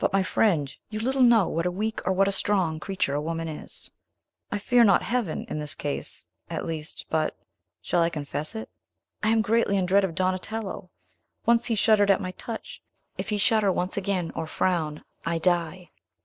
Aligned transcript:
"But, 0.00 0.12
my 0.12 0.24
friend, 0.24 0.74
you 0.90 0.98
little 0.98 1.22
know 1.22 1.46
what 1.46 1.66
a 1.66 1.70
weak 1.70 2.04
or 2.04 2.12
what 2.12 2.26
a 2.26 2.32
strong 2.32 2.80
creature 2.80 3.14
a 3.14 3.20
woman 3.20 3.46
is! 3.46 3.92
I 4.50 4.58
fear 4.58 4.82
not 4.82 5.04
Heaven, 5.04 5.44
in 5.48 5.60
this 5.60 5.76
case, 5.76 6.26
at 6.50 6.66
least, 6.66 7.06
but 7.08 7.38
shall 7.80 8.02
I 8.02 8.10
confess 8.10 8.56
it? 8.56 8.68
I 9.22 9.28
am 9.28 9.40
greatly 9.40 9.76
in 9.76 9.86
dread 9.86 10.02
of 10.02 10.16
Donatello. 10.16 10.90
Once 11.46 11.66
he 11.66 11.76
shuddered 11.76 12.10
at 12.10 12.20
my 12.20 12.32
touch. 12.32 12.82
If 13.16 13.28
he 13.28 13.38
shudder 13.38 13.70
once 13.70 13.96
again, 13.96 14.32
or 14.34 14.48
frown, 14.48 15.04
I 15.24 15.38
die!" 15.38 15.92